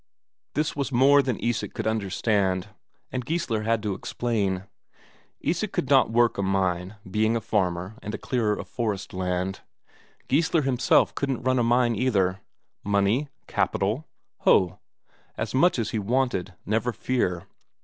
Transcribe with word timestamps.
This 0.55 0.75
was 0.75 0.91
more 0.91 1.21
than 1.21 1.37
Isak 1.39 1.75
could 1.75 1.85
understand, 1.85 2.69
and 3.11 3.23
Geissler 3.23 3.65
had 3.65 3.83
to 3.83 3.93
explain. 3.93 4.63
Isak 5.41 5.71
could 5.73 5.91
not 5.91 6.09
work 6.09 6.39
a 6.39 6.41
mine, 6.41 6.95
being 7.07 7.35
a 7.35 7.39
farmer 7.39 7.95
and 8.01 8.11
a 8.15 8.17
clearer 8.17 8.53
of 8.57 8.67
forest 8.67 9.13
land; 9.13 9.59
Geissler 10.27 10.63
himself 10.63 11.13
couldn't 11.13 11.43
run 11.43 11.59
a 11.59 11.63
mine 11.63 11.95
either. 11.95 12.41
Money, 12.83 13.29
capital? 13.45 14.07
Ho, 14.39 14.79
as 15.37 15.53
much 15.53 15.77
as 15.77 15.91
he 15.91 15.99
wanted, 15.99 16.55
never 16.65 16.91
fear! 16.93 17.45